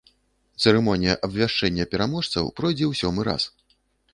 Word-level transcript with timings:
Цырымонія 0.63 1.13
абвяшчэння 1.27 1.85
пераможцаў 1.91 2.51
пройдзе 2.61 2.85
ў 2.91 3.03
сёмы 3.03 3.21
раз. 3.29 3.43